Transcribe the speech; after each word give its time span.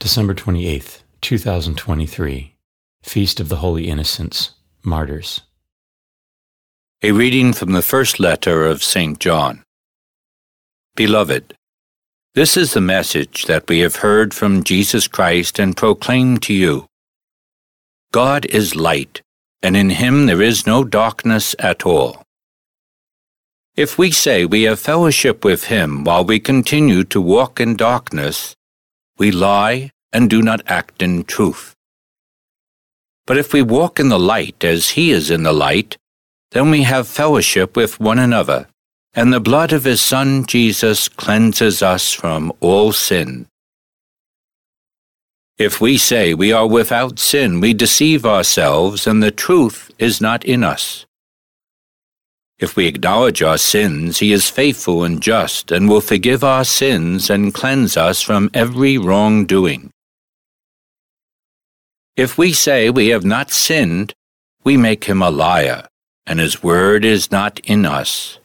December 0.00 0.32
28th, 0.32 1.02
2023, 1.20 2.56
Feast 3.02 3.38
of 3.38 3.50
the 3.50 3.56
Holy 3.56 3.86
Innocents, 3.86 4.52
Martyrs. 4.82 5.42
A 7.02 7.12
reading 7.12 7.52
from 7.52 7.72
the 7.72 7.82
first 7.82 8.18
letter 8.18 8.64
of 8.64 8.82
St. 8.82 9.18
John. 9.18 9.62
Beloved, 10.96 11.52
this 12.34 12.56
is 12.56 12.72
the 12.72 12.80
message 12.80 13.44
that 13.44 13.68
we 13.68 13.80
have 13.80 13.96
heard 13.96 14.32
from 14.32 14.64
Jesus 14.64 15.06
Christ 15.06 15.58
and 15.58 15.76
proclaim 15.76 16.38
to 16.38 16.54
you. 16.54 16.86
God 18.10 18.46
is 18.46 18.74
light, 18.74 19.20
and 19.62 19.76
in 19.76 19.90
him 19.90 20.24
there 20.24 20.40
is 20.40 20.66
no 20.66 20.82
darkness 20.82 21.54
at 21.58 21.84
all. 21.84 22.22
If 23.76 23.98
we 23.98 24.12
say 24.12 24.46
we 24.46 24.62
have 24.62 24.80
fellowship 24.80 25.44
with 25.44 25.64
him 25.64 26.04
while 26.04 26.24
we 26.24 26.40
continue 26.40 27.04
to 27.04 27.20
walk 27.20 27.60
in 27.60 27.76
darkness, 27.76 28.56
we 29.20 29.30
lie 29.30 29.90
and 30.12 30.28
do 30.28 30.42
not 30.42 30.62
act 30.66 31.02
in 31.02 31.22
truth. 31.22 31.76
But 33.26 33.36
if 33.36 33.52
we 33.52 33.62
walk 33.62 34.00
in 34.00 34.08
the 34.08 34.18
light 34.18 34.64
as 34.64 34.90
he 34.90 35.12
is 35.12 35.30
in 35.30 35.44
the 35.44 35.52
light, 35.52 35.96
then 36.52 36.70
we 36.70 36.82
have 36.82 37.06
fellowship 37.06 37.76
with 37.76 38.00
one 38.00 38.18
another, 38.18 38.66
and 39.14 39.32
the 39.32 39.38
blood 39.38 39.72
of 39.72 39.84
his 39.84 40.00
Son 40.00 40.46
Jesus 40.46 41.06
cleanses 41.08 41.82
us 41.82 42.12
from 42.12 42.52
all 42.60 42.92
sin. 42.92 43.46
If 45.58 45.80
we 45.80 45.98
say 45.98 46.32
we 46.32 46.50
are 46.52 46.66
without 46.66 47.18
sin, 47.18 47.60
we 47.60 47.74
deceive 47.74 48.24
ourselves, 48.24 49.06
and 49.06 49.22
the 49.22 49.30
truth 49.30 49.90
is 49.98 50.20
not 50.20 50.44
in 50.44 50.64
us. 50.64 51.04
If 52.60 52.76
we 52.76 52.86
acknowledge 52.86 53.42
our 53.42 53.56
sins, 53.56 54.18
he 54.18 54.32
is 54.32 54.50
faithful 54.50 55.02
and 55.02 55.22
just, 55.22 55.72
and 55.72 55.88
will 55.88 56.02
forgive 56.02 56.44
our 56.44 56.64
sins 56.64 57.30
and 57.30 57.54
cleanse 57.54 57.96
us 57.96 58.20
from 58.20 58.50
every 58.52 58.98
wrongdoing. 58.98 59.90
If 62.16 62.36
we 62.36 62.52
say 62.52 62.90
we 62.90 63.08
have 63.08 63.24
not 63.24 63.50
sinned, 63.50 64.12
we 64.62 64.76
make 64.76 65.04
him 65.04 65.22
a 65.22 65.30
liar, 65.30 65.88
and 66.26 66.38
his 66.38 66.62
word 66.62 67.02
is 67.02 67.30
not 67.30 67.60
in 67.60 67.86
us. 67.86 68.38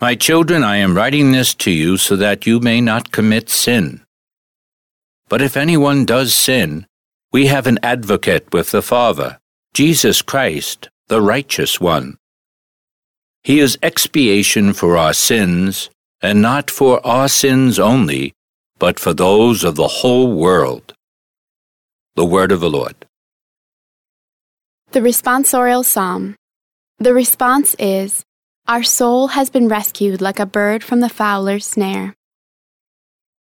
My 0.00 0.14
children, 0.14 0.64
I 0.64 0.76
am 0.76 0.96
writing 0.96 1.32
this 1.32 1.54
to 1.56 1.70
you 1.70 1.98
so 1.98 2.16
that 2.16 2.46
you 2.46 2.60
may 2.60 2.80
not 2.80 3.12
commit 3.12 3.50
sin. 3.50 4.02
But 5.28 5.42
if 5.42 5.54
anyone 5.54 6.06
does 6.06 6.34
sin, 6.34 6.86
we 7.30 7.48
have 7.48 7.66
an 7.66 7.78
advocate 7.82 8.54
with 8.54 8.70
the 8.70 8.80
Father, 8.80 9.38
Jesus 9.74 10.22
Christ, 10.22 10.88
the 11.08 11.20
righteous 11.20 11.80
one. 11.80 12.16
He 13.44 13.60
is 13.60 13.78
expiation 13.82 14.72
for 14.72 14.96
our 14.96 15.12
sins, 15.12 15.88
and 16.20 16.42
not 16.42 16.70
for 16.70 17.04
our 17.06 17.28
sins 17.28 17.78
only, 17.78 18.32
but 18.78 18.98
for 18.98 19.14
those 19.14 19.62
of 19.62 19.76
the 19.76 19.88
whole 19.88 20.32
world. 20.32 20.94
The 22.16 22.24
Word 22.24 22.50
of 22.50 22.60
the 22.60 22.70
Lord. 22.70 23.06
The 24.92 25.00
responsorial 25.00 25.84
psalm. 25.84 26.34
The 26.98 27.14
response 27.14 27.76
is 27.78 28.24
Our 28.66 28.82
soul 28.82 29.28
has 29.28 29.50
been 29.50 29.68
rescued 29.68 30.20
like 30.20 30.40
a 30.40 30.46
bird 30.46 30.82
from 30.82 31.00
the 31.00 31.08
fowler's 31.08 31.66
snare. 31.66 32.14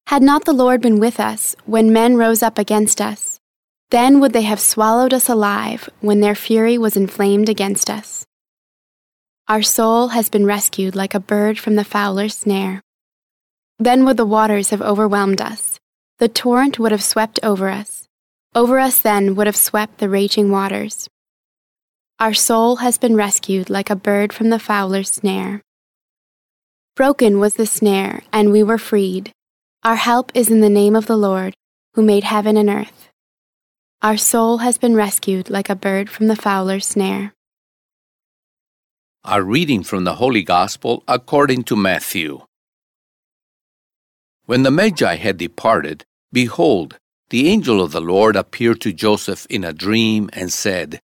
Had 0.08 0.22
not 0.22 0.46
the 0.46 0.54
Lord 0.54 0.82
been 0.82 1.00
with 1.00 1.20
us 1.20 1.56
when 1.66 1.92
men 1.92 2.16
rose 2.16 2.44
up 2.44 2.60
against 2.60 3.02
us, 3.02 3.35
then 3.92 4.20
would 4.20 4.34
they 4.34 4.42
have 4.44 4.60
swallowed 4.60 5.14
us 5.14 5.30
alive 5.30 5.90
when 6.02 6.22
their 6.22 6.36
fury 6.36 6.78
was 6.78 6.98
inflamed 6.98 7.50
against 7.50 7.90
us. 7.90 8.26
Our 9.48 9.62
soul 9.62 10.10
has 10.10 10.30
been 10.30 10.46
rescued 10.46 10.96
like 10.96 11.14
a 11.14 11.20
bird 11.20 11.60
from 11.60 11.76
the 11.76 11.84
fowler's 11.84 12.36
snare. 12.36 12.82
Then 13.78 14.06
would 14.06 14.18
the 14.18 14.26
waters 14.26 14.72
have 14.72 14.82
overwhelmed 14.82 15.42
us, 15.42 15.80
the 16.18 16.30
torrent 16.30 16.80
would 16.80 16.92
have 16.92 17.04
swept 17.04 17.40
over 17.44 17.70
us. 17.70 18.08
Over 18.56 18.80
us 18.80 19.00
then 19.00 19.36
would 19.36 19.48
have 19.48 19.56
swept 19.56 19.98
the 19.98 20.10
raging 20.10 20.50
waters. 20.50 21.10
Our 22.20 22.34
soul 22.34 22.78
has 22.78 22.98
been 22.98 23.16
rescued 23.18 23.70
like 23.70 23.90
a 23.90 23.96
bird 23.96 24.32
from 24.32 24.50
the 24.50 24.60
fowler's 24.60 25.10
snare. 25.10 25.62
Broken 26.96 27.40
was 27.40 27.56
the 27.56 27.66
snare, 27.66 28.24
and 28.32 28.54
we 28.54 28.64
were 28.64 28.78
freed. 28.78 29.34
Our 29.84 29.98
help 29.98 30.32
is 30.34 30.50
in 30.50 30.62
the 30.62 30.70
name 30.70 30.96
of 30.96 31.08
the 31.08 31.18
Lord, 31.18 31.54
who 31.94 32.02
made 32.02 32.24
heaven 32.24 32.56
and 32.56 32.70
earth. 32.70 33.05
Our 34.02 34.18
soul 34.18 34.60
has 34.60 34.78
been 34.78 34.96
rescued 34.96 35.50
like 35.50 35.70
a 35.70 35.76
bird 35.76 36.10
from 36.10 36.28
the 36.28 36.36
fowler's 36.36 36.86
snare. 36.86 37.34
A 39.24 39.42
reading 39.42 39.84
from 39.84 40.04
the 40.04 40.16
Holy 40.16 40.44
Gospel 40.44 41.04
according 41.08 41.64
to 41.64 41.76
Matthew. 41.76 42.42
When 44.46 44.62
the 44.62 44.70
Magi 44.70 45.16
had 45.16 45.38
departed, 45.38 46.04
behold, 46.32 47.00
the 47.30 47.48
angel 47.48 47.82
of 47.82 47.92
the 47.92 48.02
Lord 48.02 48.36
appeared 48.36 48.82
to 48.82 48.94
Joseph 48.94 49.48
in 49.50 49.64
a 49.64 49.74
dream 49.74 50.30
and 50.34 50.54
said, 50.54 51.00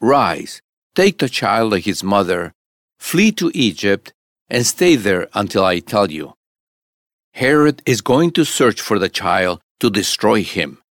Rise, 0.00 0.60
take 0.94 1.18
the 1.18 1.30
child 1.30 1.72
and 1.72 1.82
his 1.82 2.04
mother, 2.04 2.52
flee 2.98 3.32
to 3.32 3.50
Egypt, 3.54 4.12
and 4.50 4.66
stay 4.66 4.96
there 4.96 5.28
until 5.32 5.64
I 5.64 5.78
tell 5.78 6.10
you. 6.10 6.34
Herod 7.32 7.82
is 7.86 8.02
going 8.02 8.32
to 8.32 8.44
search 8.44 8.80
for 8.82 8.98
the 8.98 9.08
child 9.08 9.60
to 9.80 9.88
destroy 9.88 10.42
him. 10.42 10.82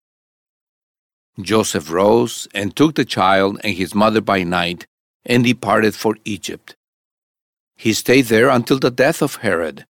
Joseph 1.41 1.91
rose 1.91 2.47
and 2.53 2.75
took 2.75 2.95
the 2.95 3.05
child 3.05 3.59
and 3.63 3.75
his 3.75 3.93
mother 3.93 4.21
by 4.21 4.43
night 4.43 4.87
and 5.25 5.43
departed 5.43 5.95
for 5.95 6.17
Egypt. 6.23 6.75
He 7.75 7.93
stayed 7.93 8.25
there 8.25 8.49
until 8.49 8.79
the 8.79 8.91
death 8.91 9.21
of 9.21 9.37
Herod, 9.37 9.85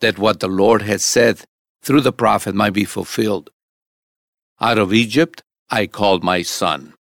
that 0.00 0.18
what 0.18 0.40
the 0.40 0.48
Lord 0.48 0.82
had 0.82 1.00
said 1.00 1.42
through 1.82 2.02
the 2.02 2.12
prophet 2.12 2.54
might 2.54 2.72
be 2.72 2.84
fulfilled. 2.84 3.50
Out 4.60 4.78
of 4.78 4.92
Egypt 4.92 5.42
I 5.70 5.86
called 5.86 6.22
my 6.22 6.42
son. 6.42 6.94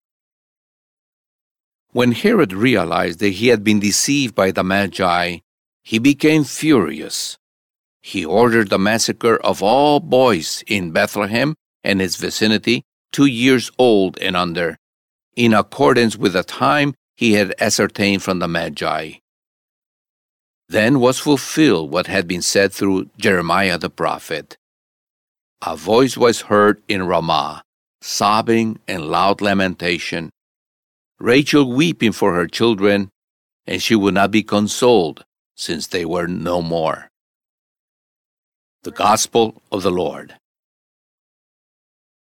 When 1.90 2.12
Herod 2.12 2.52
realized 2.52 3.18
that 3.18 3.30
he 3.30 3.48
had 3.48 3.64
been 3.64 3.80
deceived 3.80 4.34
by 4.34 4.50
the 4.50 4.62
Magi, 4.64 5.38
he 5.82 5.98
became 5.98 6.44
furious. 6.44 7.36
He 8.00 8.24
ordered 8.24 8.70
the 8.70 8.78
massacre 8.78 9.36
of 9.36 9.62
all 9.62 10.00
boys 10.00 10.62
in 10.66 10.92
Bethlehem 10.92 11.54
and 11.84 12.00
its 12.00 12.16
vicinity 12.16 12.84
two 13.12 13.26
years 13.26 13.70
old 13.78 14.18
and 14.18 14.36
under, 14.36 14.76
in 15.36 15.54
accordance 15.54 16.16
with 16.16 16.32
the 16.32 16.42
time 16.42 16.94
he 17.16 17.34
had 17.34 17.54
ascertained 17.60 18.22
from 18.22 18.38
the 18.38 18.48
Magi. 18.48 19.12
Then 20.68 21.00
was 21.00 21.18
fulfilled 21.18 21.90
what 21.90 22.06
had 22.06 22.26
been 22.26 22.42
said 22.42 22.72
through 22.72 23.10
Jeremiah 23.18 23.78
the 23.78 23.90
prophet. 23.90 24.56
A 25.64 25.76
voice 25.76 26.16
was 26.16 26.42
heard 26.42 26.82
in 26.88 27.06
Ramah, 27.06 27.62
sobbing 28.00 28.80
and 28.88 29.06
loud 29.08 29.40
lamentation, 29.40 30.30
Rachel 31.20 31.72
weeping 31.72 32.10
for 32.10 32.34
her 32.34 32.48
children, 32.48 33.10
and 33.64 33.80
she 33.80 33.94
would 33.94 34.14
not 34.14 34.32
be 34.32 34.42
consoled, 34.42 35.24
since 35.54 35.86
they 35.86 36.04
were 36.04 36.26
no 36.26 36.60
more. 36.62 37.10
The 38.82 38.90
Gospel 38.90 39.62
of 39.70 39.84
the 39.84 39.92
Lord. 39.92 40.34